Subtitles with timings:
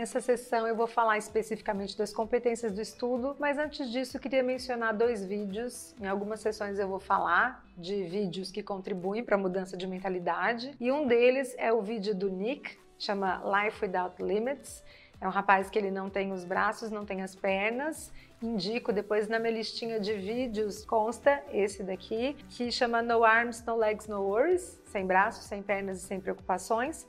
[0.00, 4.96] Nessa sessão eu vou falar especificamente das competências do estudo, mas antes disso queria mencionar
[4.96, 5.94] dois vídeos.
[6.00, 10.74] Em algumas sessões eu vou falar de vídeos que contribuem para a mudança de mentalidade,
[10.80, 14.82] e um deles é o vídeo do Nick, chama Life Without Limits.
[15.20, 18.10] É um rapaz que ele não tem os braços, não tem as pernas.
[18.42, 23.76] Indico depois na minha listinha de vídeos consta esse daqui, que chama No Arms, No
[23.76, 27.06] Legs, No Worries, sem braços, sem pernas e sem preocupações.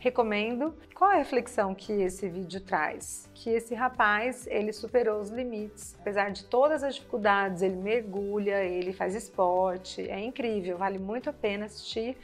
[0.00, 0.74] Recomendo.
[0.94, 3.28] Qual é a reflexão que esse vídeo traz?
[3.34, 5.94] Que esse rapaz, ele superou os limites.
[6.00, 11.34] Apesar de todas as dificuldades, ele mergulha, ele faz esporte, é incrível, vale muito a
[11.34, 12.16] pena assistir.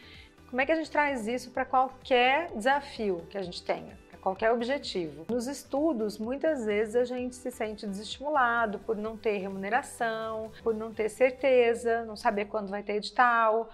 [0.48, 4.06] Como é que a gente traz isso para qualquer desafio que a gente tenha?
[4.26, 5.24] qualquer objetivo.
[5.30, 10.92] Nos estudos, muitas vezes a gente se sente desestimulado por não ter remuneração, por não
[10.92, 13.70] ter certeza, não saber quando vai ter edital,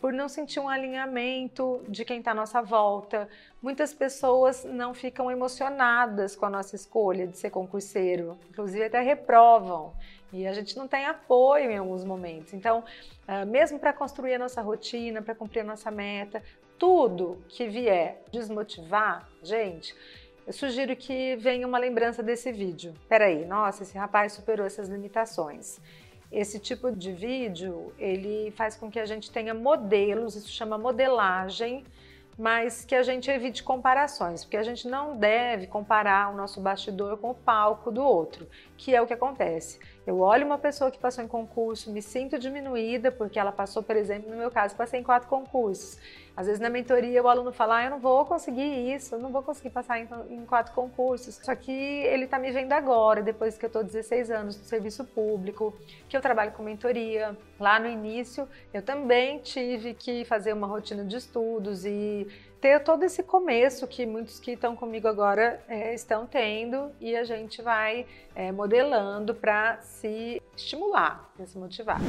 [0.00, 3.28] por não sentir um alinhamento de quem está à nossa volta.
[3.60, 9.92] Muitas pessoas não ficam emocionadas com a nossa escolha de ser concurseiro, inclusive até reprovam.
[10.32, 12.54] E a gente não tem apoio em alguns momentos.
[12.54, 12.82] Então,
[13.28, 16.42] ah, mesmo para construir a nossa rotina, para cumprir a nossa meta,
[16.78, 19.94] tudo que vier desmotivar, gente,
[20.46, 22.94] eu sugiro que venha uma lembrança desse vídeo.
[23.08, 25.80] Peraí, nossa, esse rapaz superou essas limitações.
[26.34, 31.84] Esse tipo de vídeo, ele faz com que a gente tenha modelos, isso chama modelagem,
[32.36, 37.18] mas que a gente evite comparações, porque a gente não deve comparar o nosso bastidor
[37.18, 39.78] com o palco do outro, que é o que acontece.
[40.04, 43.94] Eu olho uma pessoa que passou em concurso, me sinto diminuída, porque ela passou, por
[43.94, 46.00] exemplo, no meu caso, passei em quatro concursos.
[46.36, 49.30] Às vezes na mentoria o aluno fala, ah, eu não vou conseguir isso, eu não
[49.30, 51.36] vou conseguir passar em, em quatro concursos.
[51.42, 55.04] Só que ele está me vendo agora, depois que eu estou 16 anos no serviço
[55.04, 55.72] público,
[56.08, 57.36] que eu trabalho com mentoria.
[57.58, 62.26] Lá no início eu também tive que fazer uma rotina de estudos e
[62.64, 67.22] ter todo esse começo que muitos que estão comigo agora é, estão tendo e a
[67.22, 72.00] gente vai é, modelando para se estimular, para se motivar.